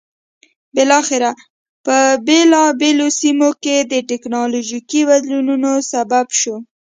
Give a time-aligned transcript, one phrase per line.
[0.75, 1.31] بالاخره
[1.85, 1.97] په
[2.27, 6.55] بېلابېلو سیمو کې د ټکنالوژیکي بدلونونو سبب شو.